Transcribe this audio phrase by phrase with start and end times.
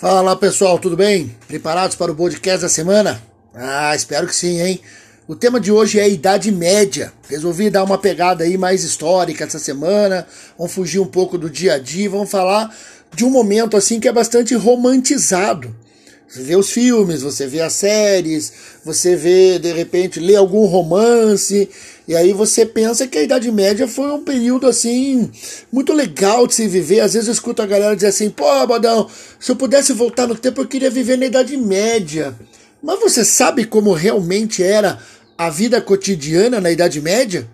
[0.00, 1.36] Fala pessoal, tudo bem?
[1.46, 3.22] Preparados para o podcast da semana?
[3.54, 4.80] Ah, espero que sim, hein?
[5.28, 7.12] O tema de hoje é a Idade Média.
[7.28, 10.26] Resolvi dar uma pegada aí mais histórica essa semana.
[10.56, 12.74] Vamos fugir um pouco do dia a dia, vamos falar
[13.14, 15.76] de um momento assim que é bastante romantizado.
[16.26, 21.68] Você vê os filmes, você vê as séries, você vê, de repente, lê algum romance,
[22.10, 25.30] e aí você pensa que a Idade Média foi um período assim
[25.70, 26.98] muito legal de se viver.
[26.98, 30.34] Às vezes eu escuto a galera dizer assim: pô, Badão, se eu pudesse voltar no
[30.34, 32.36] tempo, eu queria viver na Idade Média.
[32.82, 34.98] Mas você sabe como realmente era
[35.38, 37.48] a vida cotidiana na Idade Média?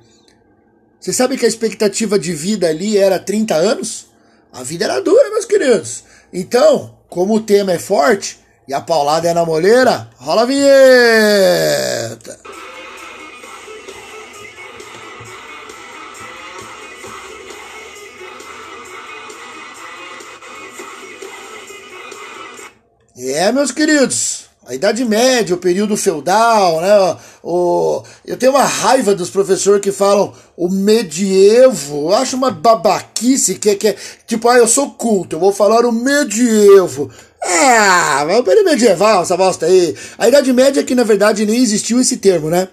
[0.98, 4.06] Você sabe que a expectativa de vida ali era 30 anos?
[4.50, 6.02] A vida era dura, meus queridos.
[6.33, 12.41] Então, como o tema é forte e a paulada é na moleira, rola a vinheta!
[23.19, 27.17] É, meus queridos, a Idade Média, o período feudal, né?
[27.42, 32.11] O, eu tenho uma raiva dos professores que falam o medievo.
[32.11, 35.86] Eu acho uma babaquice que, que é tipo, ah, eu sou culto, eu vou falar
[35.86, 37.11] o medievo.
[37.41, 39.97] Ah, mas o período medieval, essa bosta aí.
[40.19, 42.69] A Idade Média é que na verdade nem existiu esse termo, né?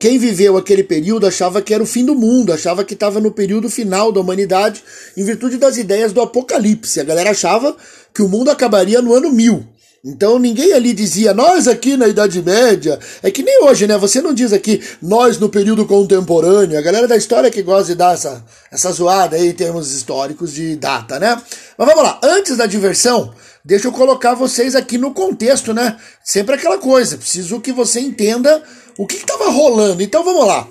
[0.00, 3.30] Quem viveu aquele período achava que era o fim do mundo, achava que estava no
[3.30, 4.82] período final da humanidade,
[5.14, 6.98] em virtude das ideias do apocalipse.
[6.98, 7.76] A galera achava
[8.14, 9.62] que o mundo acabaria no ano mil.
[10.02, 12.98] Então ninguém ali dizia, nós aqui na Idade Média.
[13.22, 13.98] É que nem hoje, né?
[13.98, 16.78] Você não diz aqui, nós no período contemporâneo.
[16.78, 20.54] A galera da história que gosta de dar essa, essa zoada aí em termos históricos
[20.54, 21.38] de data, né?
[21.76, 25.96] Mas vamos lá, antes da diversão, deixa eu colocar vocês aqui no contexto, né?
[26.24, 28.62] Sempre aquela coisa, preciso que você entenda
[28.98, 30.02] o que estava rolando.
[30.02, 30.68] Então vamos lá.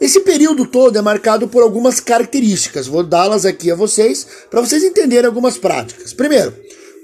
[0.00, 2.86] Esse período todo é marcado por algumas características.
[2.86, 6.14] Vou dá-las aqui a vocês para vocês entenderem algumas práticas.
[6.14, 6.54] Primeiro,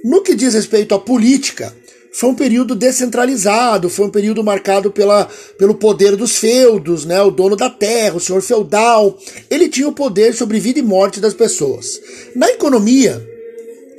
[0.02, 1.74] no que diz respeito à política,
[2.10, 7.20] foi um período descentralizado, foi um período marcado pela, pelo poder dos feudos, né?
[7.20, 9.18] O dono da terra, o senhor feudal,
[9.50, 12.00] ele tinha o poder sobre vida e morte das pessoas.
[12.34, 13.22] Na economia,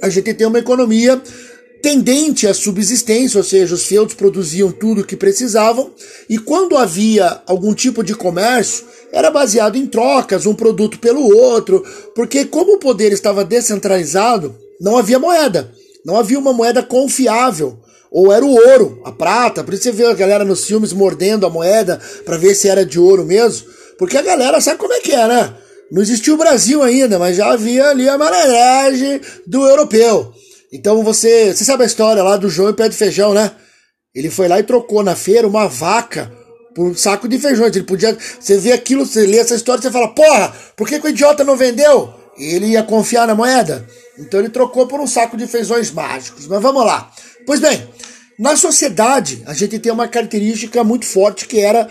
[0.02, 1.22] a gente tem uma economia
[1.82, 5.92] tendente à subsistência, ou seja, os feudos produziam tudo o que precisavam,
[6.28, 11.84] e quando havia algum tipo de comércio, era baseado em trocas, um produto pelo outro,
[12.16, 15.72] porque como o poder estava descentralizado, não havia moeda.
[16.06, 17.78] Não havia uma moeda confiável.
[18.10, 19.64] Ou era o ouro, a prata.
[19.64, 22.86] Por isso você vê a galera nos filmes mordendo a moeda para ver se era
[22.86, 23.68] de ouro mesmo.
[23.98, 25.54] Porque a galera sabe como é que é, né?
[25.92, 30.34] Não existia o Brasil ainda, mas já havia ali a malandragem do europeu.
[30.72, 33.52] Então você, você sabe a história lá do João e Pé de Feijão, né?
[34.14, 36.32] Ele foi lá e trocou na feira uma vaca
[36.76, 37.76] por um saco de feijões.
[37.76, 41.08] Ele podia, você vê aquilo, você lê essa história, você fala, porra, por que, que
[41.08, 42.14] o idiota não vendeu?
[42.38, 43.86] ele ia confiar na moeda.
[44.18, 46.48] Então ele trocou por um saco de feijões mágicos.
[46.48, 47.12] Mas vamos lá.
[47.46, 47.88] Pois bem,
[48.38, 51.88] na sociedade a gente tem uma característica muito forte que era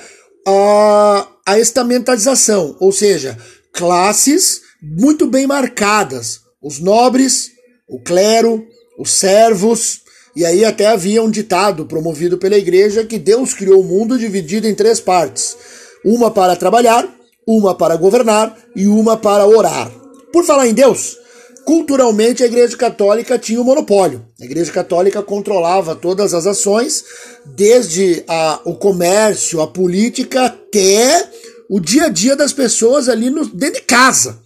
[0.46, 3.36] a, a estamentalização, ou seja,
[3.76, 6.40] classes muito bem marcadas.
[6.62, 7.50] Os nobres,
[7.88, 8.66] o clero,
[8.98, 10.00] os servos,
[10.34, 14.66] e aí até havia um ditado promovido pela igreja que Deus criou o mundo dividido
[14.66, 15.56] em três partes:
[16.04, 17.08] uma para trabalhar,
[17.46, 19.90] uma para governar e uma para orar.
[20.32, 21.16] Por falar em Deus,
[21.64, 24.26] culturalmente a Igreja Católica tinha o um monopólio.
[24.40, 27.04] A Igreja Católica controlava todas as ações,
[27.44, 31.28] desde a, o comércio, a política, até
[31.68, 34.40] o dia a dia das pessoas ali no, dentro de casa.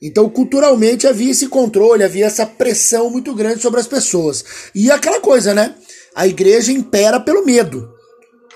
[0.00, 4.44] Então, culturalmente havia esse controle, havia essa pressão muito grande sobre as pessoas.
[4.74, 5.74] E aquela coisa, né?
[6.14, 7.90] A igreja impera pelo medo.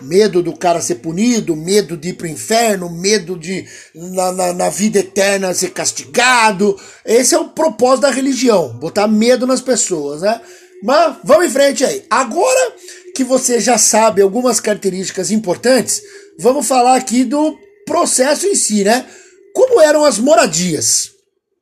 [0.01, 4.69] Medo do cara ser punido, medo de ir pro inferno, medo de na, na, na,
[4.69, 6.79] vida eterna ser castigado.
[7.05, 10.41] Esse é o propósito da religião, botar medo nas pessoas, né?
[10.85, 12.05] Mas vamos em frente aí.
[12.09, 12.75] Agora
[13.15, 16.01] que você já sabe algumas características importantes,
[16.39, 19.07] vamos falar aqui do processo em si, né?
[19.53, 21.11] Como eram as moradias?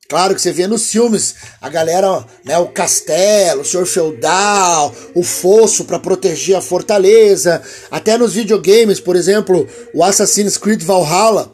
[0.09, 5.23] Claro que você vê nos filmes a galera, né, o castelo, o senhor feudal, o
[5.23, 7.61] fosso para proteger a fortaleza,
[7.91, 11.53] até nos videogames, por exemplo, o Assassin's Creed Valhalla,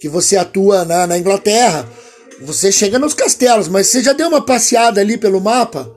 [0.00, 1.88] que você atua na, na Inglaterra,
[2.40, 5.88] você chega nos castelos, mas você já deu uma passeada ali pelo mapa?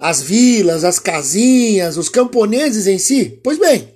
[0.00, 3.38] As vilas, as casinhas, os camponeses em si?
[3.44, 3.92] Pois bem,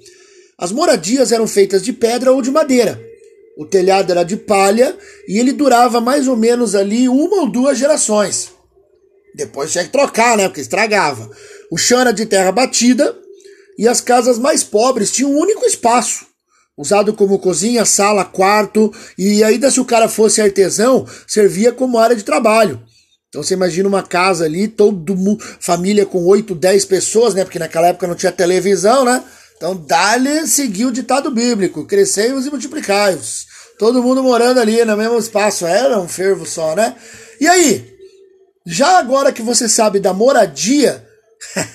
[0.58, 3.05] as moradias eram feitas de pedra ou de madeira.
[3.56, 4.94] O telhado era de palha
[5.26, 8.50] e ele durava mais ou menos ali uma ou duas gerações.
[9.34, 10.46] Depois tinha que trocar, né?
[10.46, 11.30] Porque estragava.
[11.70, 13.16] O chão era de terra batida
[13.78, 16.26] e as casas mais pobres tinham um único espaço,
[16.76, 22.16] usado como cozinha, sala, quarto e ainda se o cara fosse artesão, servia como área
[22.16, 22.82] de trabalho.
[23.28, 27.44] Então você imagina uma casa ali, todo mundo, família com 8, 10 pessoas, né?
[27.44, 29.24] Porque naquela época não tinha televisão, né?
[29.56, 30.42] Então dá-lhe
[30.84, 33.46] o ditado bíblico, crescei-vos e multiplicai-vos.
[33.78, 36.96] Todo mundo morando ali no mesmo espaço, era um fervo só, né?
[37.40, 37.94] E aí,
[38.66, 41.06] já agora que você sabe da moradia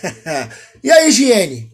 [0.84, 1.72] e a higiene,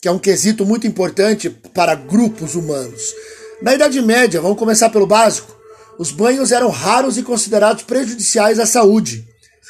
[0.00, 3.12] que é um quesito muito importante para grupos humanos.
[3.60, 5.56] Na Idade Média, vamos começar pelo básico,
[5.98, 9.26] os banhos eram raros e considerados prejudiciais à saúde.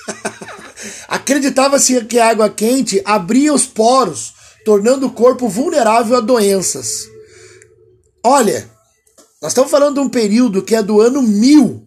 [1.08, 4.34] Acreditava-se que a água quente abria os poros,
[4.66, 7.08] tornando o corpo vulnerável a doenças.
[8.24, 8.68] Olha,
[9.40, 11.86] nós estamos falando de um período que é do ano mil.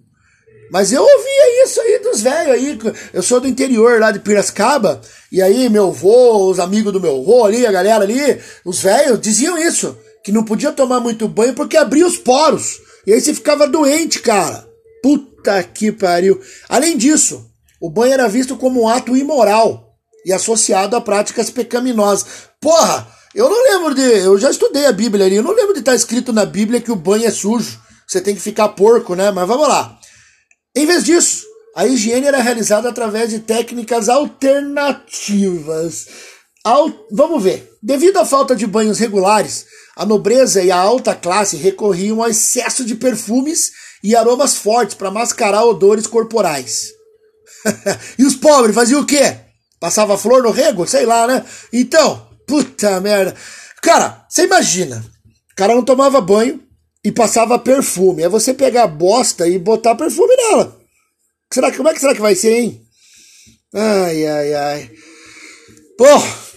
[0.71, 2.79] Mas eu ouvia isso aí dos velhos aí.
[3.11, 5.01] Eu sou do interior lá de Piracicaba.
[5.29, 9.19] E aí, meu avô, os amigos do meu avô ali, a galera ali, os velhos
[9.19, 9.97] diziam isso.
[10.23, 12.79] Que não podia tomar muito banho porque abria os poros.
[13.05, 14.65] E aí você ficava doente, cara.
[15.03, 16.39] Puta que pariu.
[16.69, 17.45] Além disso,
[17.81, 19.88] o banho era visto como um ato imoral
[20.25, 22.25] e associado a práticas pecaminosas.
[22.59, 24.01] Porra, eu não lembro de.
[24.01, 25.35] Eu já estudei a Bíblia ali.
[25.35, 27.79] Eu não lembro de estar escrito na Bíblia que o banho é sujo.
[28.07, 29.31] Você tem que ficar porco, né?
[29.31, 29.99] Mas vamos lá.
[30.75, 31.45] Em vez disso,
[31.75, 36.07] a higiene era realizada através de técnicas alternativas.
[36.63, 36.91] Al...
[37.11, 37.69] Vamos ver.
[37.81, 39.65] Devido à falta de banhos regulares,
[39.95, 43.71] a nobreza e a alta classe recorriam ao excesso de perfumes
[44.03, 46.89] e aromas fortes para mascarar odores corporais.
[48.17, 49.48] e os pobres faziam o quê?
[49.79, 50.85] Passava flor no rego?
[50.85, 51.45] Sei lá, né?
[51.71, 53.35] Então, puta merda.
[53.81, 55.03] Cara, você imagina.
[55.51, 56.61] O cara não tomava banho
[57.03, 58.23] e passava perfume.
[58.23, 60.77] É você pegar a bosta e botar perfume nela.
[61.51, 62.81] Será, como é que será que vai ser, hein?
[63.73, 64.91] Ai, ai, ai.
[65.97, 66.05] Pô,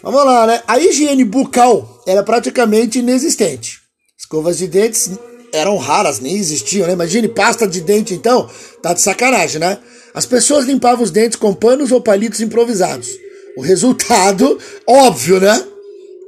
[0.03, 0.63] vamos lá, né?
[0.67, 3.81] A higiene bucal era praticamente inexistente.
[4.19, 5.11] Escovas de dentes
[5.53, 6.95] eram raras, nem existiam, né?
[6.95, 8.49] Imagine pasta de dente, então,
[8.83, 9.79] tá de sacanagem, né?
[10.15, 13.09] As pessoas limpavam os dentes com panos ou palitos improvisados.
[13.57, 15.65] O resultado, óbvio, né?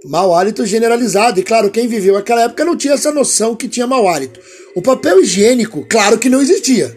[0.04, 1.40] Mau hálito generalizado.
[1.40, 4.40] E claro, quem viveu aquela época não tinha essa noção que tinha mau hálito.
[4.75, 6.94] O papel higiênico, claro que não existia.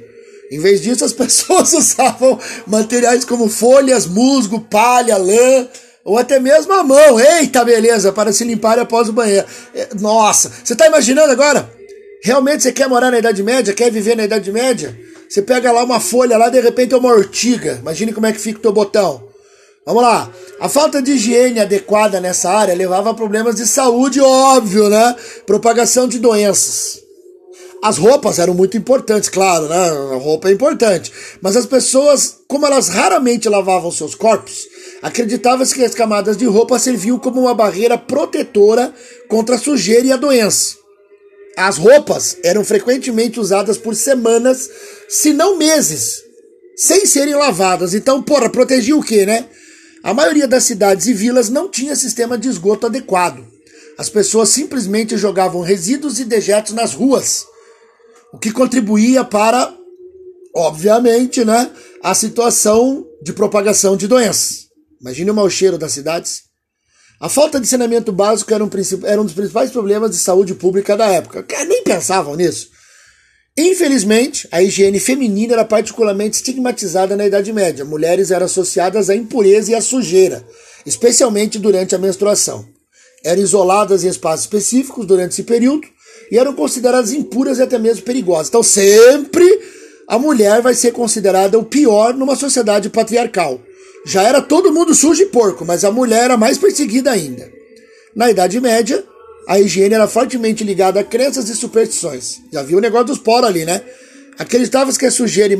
[0.51, 5.67] Em vez disso, as pessoas usavam materiais como folhas, musgo, palha, lã,
[6.03, 7.19] ou até mesmo a mão.
[7.19, 9.45] Eita, beleza, para se limpar após o banheiro.
[9.75, 11.69] É, nossa, você está imaginando agora?
[12.23, 13.73] Realmente você quer morar na Idade Média?
[13.73, 14.97] Quer viver na Idade Média?
[15.29, 17.77] Você pega lá uma folha, lá de repente é uma ortiga.
[17.81, 19.27] Imagine como é que fica o teu botão.
[19.85, 20.31] Vamos lá.
[20.59, 25.15] A falta de higiene adequada nessa área levava a problemas de saúde, óbvio, né?
[25.45, 26.99] Propagação de doenças.
[27.81, 29.89] As roupas eram muito importantes, claro, né?
[30.13, 31.11] A roupa é importante.
[31.41, 34.67] Mas as pessoas, como elas raramente lavavam seus corpos,
[35.01, 38.93] acreditava-se que as camadas de roupa serviam como uma barreira protetora
[39.29, 40.75] contra a sujeira e a doença.
[41.57, 44.69] As roupas eram frequentemente usadas por semanas,
[45.09, 46.21] se não meses,
[46.75, 47.95] sem serem lavadas.
[47.95, 49.49] Então, porra, protegia o quê, né?
[50.03, 53.43] A maioria das cidades e vilas não tinha sistema de esgoto adequado.
[53.97, 57.43] As pessoas simplesmente jogavam resíduos e dejetos nas ruas,
[58.31, 59.75] o que contribuía para,
[60.55, 61.71] obviamente, né,
[62.03, 64.67] a situação de propagação de doenças.
[65.01, 66.46] Imagine o mau cheiro das cidades.
[67.19, 68.69] A falta de saneamento básico era um,
[69.03, 71.45] era um dos principais problemas de saúde pública da época.
[71.67, 72.69] Nem pensavam nisso.
[73.57, 77.83] Infelizmente, a higiene feminina era particularmente estigmatizada na Idade Média.
[77.83, 80.45] Mulheres eram associadas à impureza e à sujeira,
[80.85, 82.63] especialmente durante a menstruação.
[83.23, 85.87] Eram isoladas em espaços específicos durante esse período
[86.31, 88.49] e eram consideradas impuras e até mesmo perigosas.
[88.49, 89.43] Então, sempre
[90.07, 93.59] a mulher vai ser considerada o pior numa sociedade patriarcal.
[94.07, 97.51] Já era todo mundo sujo e porco, mas a mulher era mais perseguida ainda.
[98.15, 99.03] Na Idade Média,
[99.49, 102.39] a higiene era fortemente ligada a crenças e superstições.
[102.51, 103.81] Já viu o negócio dos poros ali, né?
[104.39, 105.57] Acreditava-se que a sujeira e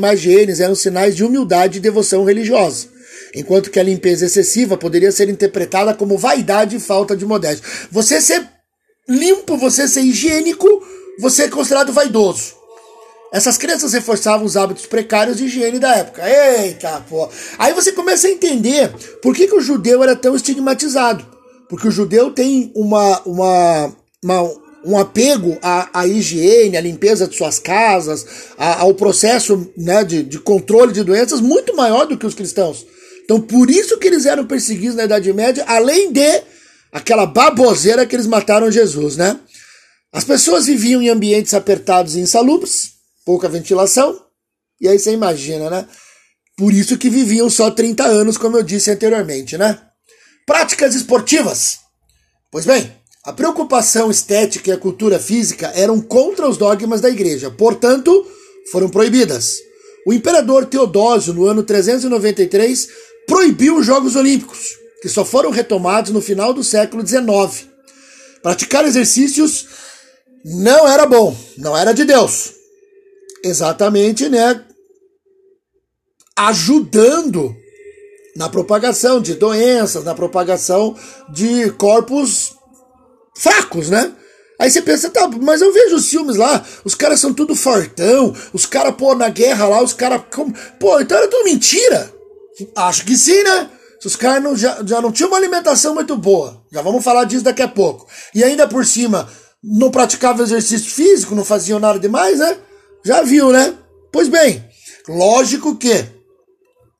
[0.62, 2.86] eram sinais de humildade e devoção religiosa,
[3.34, 7.68] enquanto que a limpeza excessiva poderia ser interpretada como vaidade e falta de modéstia.
[7.90, 8.48] Você ser
[9.06, 10.66] limpo, você ser higiênico,
[11.20, 12.57] você é considerado vaidoso.
[13.32, 16.22] Essas crenças reforçavam os hábitos precários de higiene da época.
[16.28, 17.28] Eita, pô.
[17.58, 18.90] Aí você começa a entender
[19.22, 21.26] por que, que o judeu era tão estigmatizado.
[21.68, 23.92] Porque o judeu tem uma, uma,
[24.24, 24.50] uma
[24.84, 28.24] um apego à, à, higiene, à limpeza de suas casas,
[28.56, 32.86] ao processo né, de, de controle de doenças muito maior do que os cristãos.
[33.24, 36.42] Então, por isso que eles eram perseguidos na Idade Média, além de
[36.90, 39.38] aquela baboseira que eles mataram Jesus, né?
[40.10, 42.97] As pessoas viviam em ambientes apertados e insalubres,
[43.28, 44.18] pouca ventilação.
[44.80, 45.86] E aí você imagina, né?
[46.56, 49.78] Por isso que viviam só 30 anos, como eu disse anteriormente, né?
[50.46, 51.76] Práticas esportivas.
[52.50, 52.90] Pois bem,
[53.22, 58.26] a preocupação estética e a cultura física eram contra os dogmas da igreja, portanto,
[58.72, 59.58] foram proibidas.
[60.06, 62.88] o imperador Teodósio, no ano 393,
[63.26, 64.70] proibiu os Jogos Olímpicos,
[65.02, 67.68] que só foram retomados no final do século XIX.
[68.42, 69.66] Praticar exercícios
[70.46, 72.57] não era bom, não era de Deus.
[73.44, 74.64] Exatamente, né?
[76.36, 77.54] Ajudando
[78.36, 80.96] na propagação de doenças, na propagação
[81.28, 82.54] de corpos
[83.36, 84.12] fracos, né?
[84.58, 88.34] Aí você pensa, tá, mas eu vejo os filmes lá, os caras são tudo fortão,
[88.52, 90.22] os caras, pô, na guerra lá, os caras.
[90.80, 92.12] Pô, então era tudo mentira?
[92.74, 93.70] Acho que sim, né?
[94.04, 96.62] Os caras não, já, já não tinham uma alimentação muito boa.
[96.72, 98.06] Já vamos falar disso daqui a pouco.
[98.34, 99.28] E ainda por cima,
[99.62, 102.56] não praticavam exercício físico, não faziam nada demais, né?
[103.04, 103.74] Já viu, né?
[104.12, 104.64] Pois bem,
[105.08, 106.04] lógico que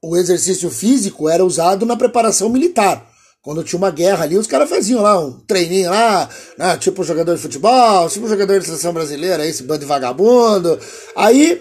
[0.02, 3.06] o exercício físico era usado na preparação militar.
[3.42, 6.28] Quando tinha uma guerra ali, os caras faziam lá um treininho lá,
[6.58, 10.78] né, tipo jogador de futebol, tipo jogador de seleção brasileira, esse bando de vagabundo.
[11.16, 11.60] Aí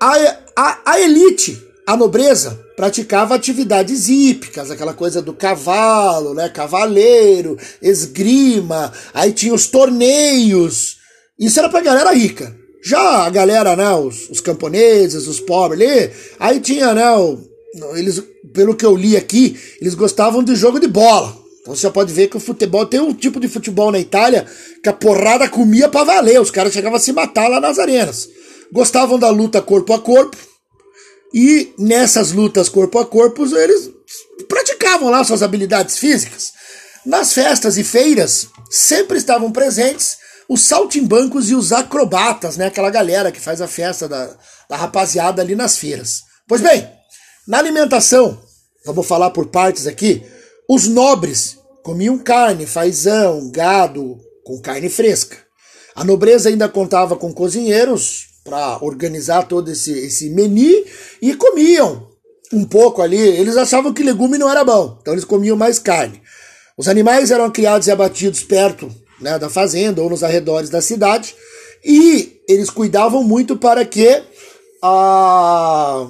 [0.00, 7.58] a, a, a elite, a nobreza, praticava atividades hípicas, aquela coisa do cavalo, né, cavaleiro,
[7.82, 10.96] esgrima, aí tinha os torneios.
[11.38, 12.63] Isso era pra galera rica.
[12.84, 17.38] Já a galera, né, os, os camponeses, os pobres ali, aí tinha, né, o,
[17.94, 18.22] eles
[18.52, 21.36] pelo que eu li aqui, eles gostavam de jogo de bola.
[21.60, 24.46] Então você pode ver que o futebol tem um tipo de futebol na Itália
[24.82, 26.40] que a porrada comia para valer.
[26.40, 28.28] Os caras chegavam a se matar lá nas arenas.
[28.70, 30.36] Gostavam da luta corpo a corpo.
[31.32, 33.90] E nessas lutas corpo a corpo, eles
[34.46, 36.52] praticavam lá suas habilidades físicas.
[37.04, 42.66] Nas festas e feiras, sempre estavam presentes os saltimbancos e os acrobatas, né?
[42.66, 44.30] Aquela galera que faz a festa da,
[44.68, 46.22] da rapaziada ali nas feiras.
[46.46, 46.88] Pois bem,
[47.46, 48.38] na alimentação,
[48.84, 50.22] vamos falar por partes aqui,
[50.68, 55.36] os nobres comiam carne, fazão, gado, com carne fresca.
[55.94, 60.84] A nobreza ainda contava com cozinheiros para organizar todo esse, esse menu
[61.20, 62.08] e comiam
[62.52, 63.18] um pouco ali.
[63.18, 66.20] Eles achavam que legume não era bom, então eles comiam mais carne.
[66.76, 68.90] Os animais eram criados e abatidos perto
[69.24, 71.34] né, da fazenda ou nos arredores da cidade
[71.82, 74.22] e eles cuidavam muito para que
[74.82, 76.06] a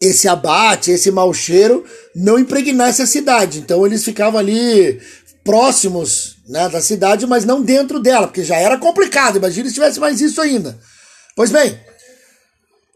[0.00, 3.58] esse abate, esse mau cheiro não impregnasse a cidade.
[3.58, 5.00] Então eles ficavam ali
[5.44, 9.36] próximos né, da cidade, mas não dentro dela, porque já era complicado.
[9.36, 10.78] Imagina se tivesse mais isso ainda.
[11.36, 11.78] Pois bem,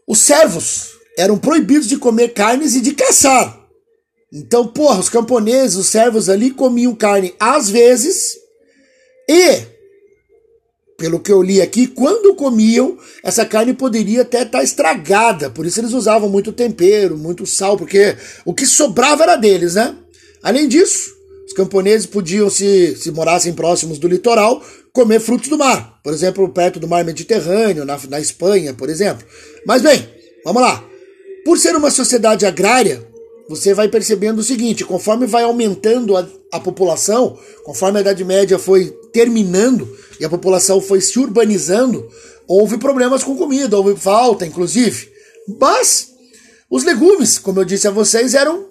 [0.07, 3.59] os servos eram proibidos de comer carnes e de caçar.
[4.31, 8.38] Então, porra, os camponeses, os servos ali comiam carne às vezes
[9.29, 9.79] e
[10.97, 15.49] pelo que eu li aqui, quando comiam, essa carne poderia até estar tá estragada.
[15.49, 19.95] Por isso eles usavam muito tempero, muito sal, porque o que sobrava era deles, né?
[20.43, 21.13] Além disso,
[21.47, 25.99] os camponeses podiam, se, se morassem próximos do litoral, comer frutos do mar.
[26.03, 29.25] Por exemplo, perto do mar Mediterrâneo, na, na Espanha, por exemplo.
[29.65, 30.05] Mas bem,
[30.43, 30.83] vamos lá.
[31.45, 33.07] Por ser uma sociedade agrária,
[33.49, 38.59] você vai percebendo o seguinte: conforme vai aumentando a, a população, conforme a Idade Média
[38.59, 39.89] foi terminando
[40.19, 42.07] e a população foi se urbanizando,
[42.47, 45.09] houve problemas com comida, houve falta, inclusive.
[45.59, 46.11] Mas
[46.69, 48.69] os legumes, como eu disse a vocês, eram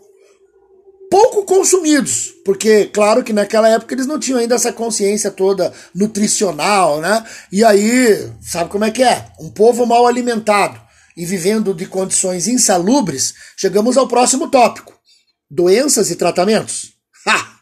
[1.11, 7.01] pouco consumidos, porque claro que naquela época eles não tinham ainda essa consciência toda nutricional,
[7.01, 7.25] né?
[7.51, 9.27] E aí, sabe como é que é?
[9.41, 10.88] Um povo mal alimentado
[11.19, 14.97] e vivendo de condições insalubres, chegamos ao próximo tópico:
[15.51, 16.93] doenças e tratamentos.
[17.27, 17.59] Ha!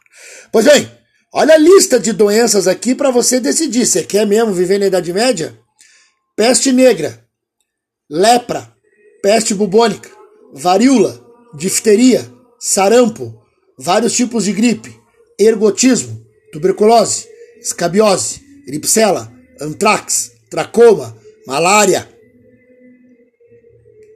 [0.52, 0.90] Pois bem,
[1.32, 3.86] olha a lista de doenças aqui para você decidir.
[3.86, 5.58] Você quer mesmo viver na Idade Média?
[6.36, 7.26] Peste negra,
[8.10, 8.70] lepra,
[9.22, 10.10] peste bubônica,
[10.52, 11.18] varíola,
[11.54, 13.42] difteria, sarampo,
[13.78, 14.94] vários tipos de gripe,
[15.38, 16.22] ergotismo,
[16.52, 17.26] tuberculose,
[17.58, 22.15] escabiose, gripsela, antrax, tracoma, malária,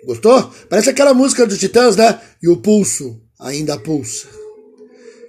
[0.04, 0.50] Gostou?
[0.68, 2.20] Parece aquela música dos Titãs, né?
[2.42, 4.28] E o pulso ainda pulsa.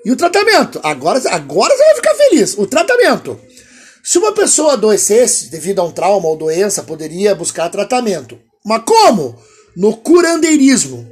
[0.03, 0.79] E o tratamento?
[0.83, 2.57] Agora, agora você vai ficar feliz.
[2.57, 3.39] O tratamento.
[4.03, 8.39] Se uma pessoa adoecesse devido a um trauma ou doença, poderia buscar tratamento.
[8.65, 9.35] Mas como?
[9.75, 11.07] No curandeirismo,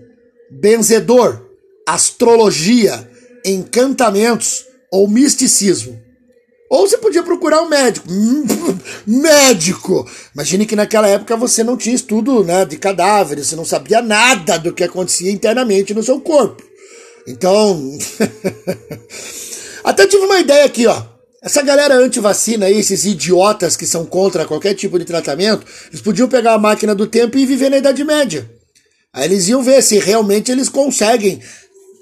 [0.49, 1.45] benzedor,
[1.87, 3.09] astrologia,
[3.45, 5.99] encantamentos ou misticismo.
[6.69, 8.07] Ou você podia procurar um médico.
[9.07, 10.07] médico!
[10.35, 14.59] Imagine que naquela época você não tinha estudo né, de cadáveres, você não sabia nada
[14.59, 16.63] do que acontecia internamente no seu corpo.
[17.27, 17.97] Então.
[19.83, 21.03] Até tive uma ideia aqui, ó.
[21.41, 26.27] Essa galera anti-vacina aí, esses idiotas que são contra qualquer tipo de tratamento, eles podiam
[26.27, 28.49] pegar a máquina do tempo e viver na Idade Média.
[29.13, 31.41] Aí eles iam ver se realmente eles conseguem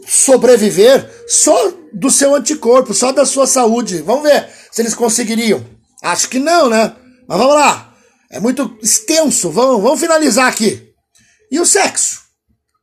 [0.07, 4.01] sobreviver só do seu anticorpo, só da sua saúde.
[4.01, 5.65] Vamos ver se eles conseguiriam.
[6.03, 6.95] Acho que não, né?
[7.27, 7.93] Mas vamos lá.
[8.29, 9.49] É muito extenso.
[9.49, 10.91] Vamos, vamos finalizar aqui.
[11.51, 12.21] E o sexo?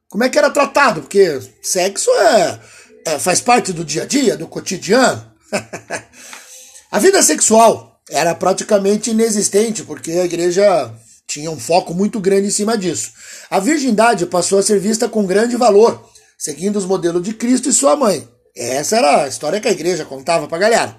[0.09, 1.03] Como é que era tratado?
[1.03, 2.61] Porque sexo é,
[3.07, 5.33] é faz parte do dia a dia, do cotidiano.
[6.91, 10.95] a vida sexual era praticamente inexistente, porque a igreja
[11.27, 13.13] tinha um foco muito grande em cima disso.
[13.51, 17.73] A virgindade passou a ser vista com grande valor, seguindo os modelos de Cristo e
[17.73, 18.29] sua mãe.
[18.57, 20.97] Essa era a história que a igreja contava para a galera.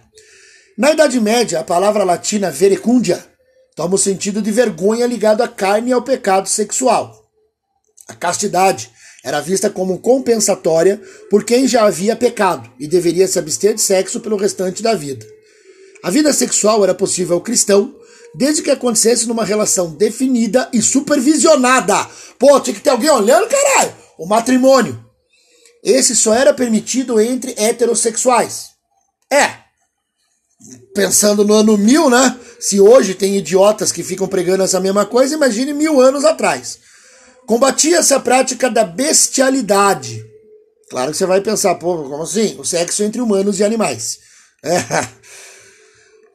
[0.78, 3.24] Na Idade Média, a palavra latina verecundia
[3.76, 7.26] toma o sentido de vergonha ligado à carne e ao pecado sexual.
[8.08, 8.92] A castidade
[9.24, 14.20] era vista como compensatória por quem já havia pecado e deveria se abster de sexo
[14.20, 15.26] pelo restante da vida.
[16.04, 17.96] A vida sexual era possível ao cristão
[18.36, 22.06] desde que acontecesse numa relação definida e supervisionada.
[22.38, 23.96] Pô, tinha que ter alguém olhando, caralho!
[24.18, 25.04] O matrimônio.
[25.82, 28.72] Esse só era permitido entre heterossexuais.
[29.32, 29.65] É.
[30.94, 32.40] Pensando no ano mil, né?
[32.60, 36.80] Se hoje tem idiotas que ficam pregando essa mesma coisa, imagine mil anos atrás.
[37.46, 40.26] Combatia-se a prática da bestialidade.
[40.90, 42.56] Claro que você vai pensar, pô, como assim?
[42.58, 44.20] O sexo entre humanos e animais.
[44.64, 45.08] É.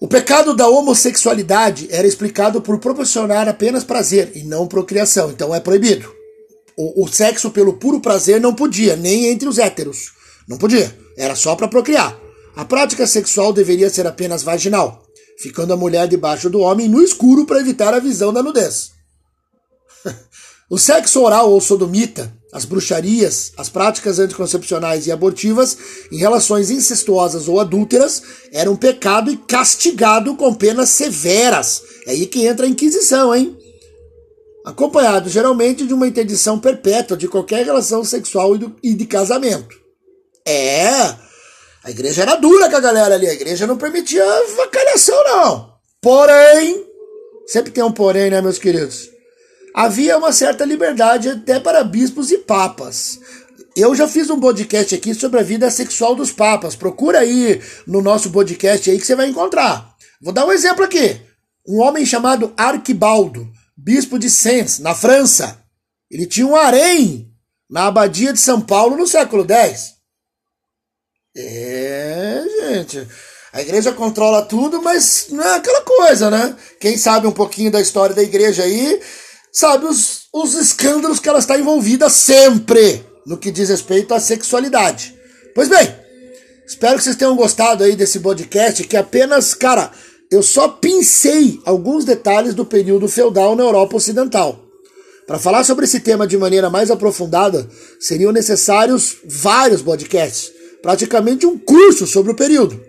[0.02, 5.60] O pecado da homossexualidade era explicado por proporcionar apenas prazer e não procriação, então é
[5.60, 6.10] proibido.
[6.74, 10.12] O, o sexo pelo puro prazer não podia, nem entre os héteros.
[10.48, 12.18] Não podia, era só para procriar.
[12.56, 15.02] A prática sexual deveria ser apenas vaginal,
[15.38, 18.92] ficando a mulher debaixo do homem no escuro para evitar a visão da nudez.
[20.68, 25.76] o sexo oral ou sodomita as bruxarias, as práticas anticoncepcionais e abortivas
[26.10, 31.82] em relações incestuosas ou adúlteras eram pecado e castigado com penas severas.
[32.06, 33.56] É aí que entra a Inquisição, hein?
[34.64, 38.52] Acompanhado geralmente de uma interdição perpétua de qualquer relação sexual
[38.82, 39.76] e de casamento.
[40.44, 41.14] É,
[41.82, 44.24] a igreja era dura com a galera ali, a igreja não permitia
[44.56, 45.74] vacalhação, não.
[46.00, 46.86] Porém,
[47.46, 49.10] sempre tem um porém, né, meus queridos?
[49.74, 53.18] havia uma certa liberdade até para bispos e papas.
[53.76, 56.74] Eu já fiz um podcast aqui sobre a vida sexual dos papas.
[56.74, 59.94] Procura aí no nosso podcast aí que você vai encontrar.
[60.20, 61.20] Vou dar um exemplo aqui.
[61.66, 65.62] Um homem chamado Arquibaldo, bispo de Sens, na França.
[66.10, 67.32] Ele tinha um harém
[67.70, 69.99] na abadia de São Paulo no século X.
[71.36, 73.06] É, gente.
[73.52, 76.56] A igreja controla tudo, mas não é aquela coisa, né?
[76.80, 79.00] Quem sabe um pouquinho da história da igreja aí
[79.52, 85.14] sabe os, os escândalos que ela está envolvida sempre no que diz respeito à sexualidade.
[85.54, 85.92] Pois bem,
[86.66, 89.90] espero que vocês tenham gostado aí desse podcast que apenas, cara,
[90.30, 94.64] eu só pincei alguns detalhes do período feudal na Europa Ocidental.
[95.26, 101.58] Para falar sobre esse tema de maneira mais aprofundada, seriam necessários vários podcasts, praticamente um
[101.58, 102.80] curso sobre o período.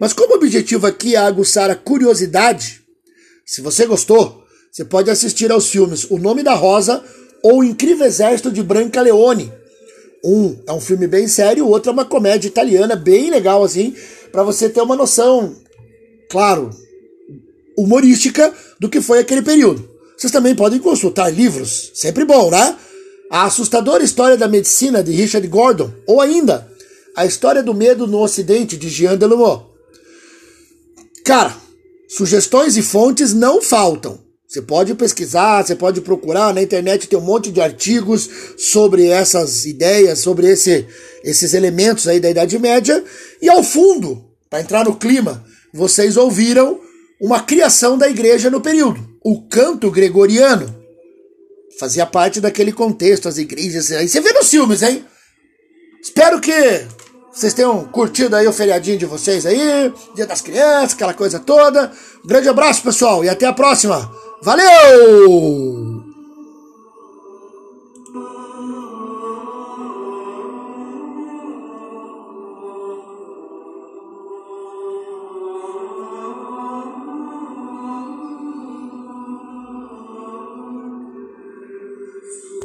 [0.00, 2.82] Mas como o objetivo aqui é aguçar a curiosidade,
[3.46, 7.04] se você gostou, você pode assistir aos filmes O Nome da Rosa
[7.42, 9.52] ou O Incrível Exército de Branca Leone.
[10.24, 13.94] Um é um filme bem sério, o outro é uma comédia italiana bem legal assim,
[14.32, 15.54] para você ter uma noção,
[16.30, 16.70] claro,
[17.76, 19.88] humorística do que foi aquele período.
[20.16, 22.76] Vocês também podem consultar livros, sempre bom, né?
[23.30, 26.66] A assustadora história da medicina de Richard Gordon, ou ainda
[27.16, 29.72] A história do medo no Ocidente de Jean Delumeau.
[31.24, 31.56] Cara,
[32.08, 34.18] sugestões e fontes não faltam.
[34.46, 39.64] Você pode pesquisar, você pode procurar, na internet tem um monte de artigos sobre essas
[39.64, 40.86] ideias, sobre esse,
[41.24, 43.02] esses elementos aí da Idade Média.
[43.40, 46.80] E ao fundo, para entrar no clima, vocês ouviram
[47.20, 50.82] uma criação da igreja no período, o canto gregoriano.
[51.78, 53.90] Fazia parte daquele contexto, as igrejas.
[53.92, 55.04] Aí você vê nos filmes, hein?
[56.00, 56.52] Espero que
[57.34, 61.90] vocês tenham curtido aí o feriadinho de vocês aí, Dia das Crianças, aquela coisa toda.
[62.24, 64.10] Um grande abraço, pessoal, e até a próxima!
[64.40, 65.93] Valeu!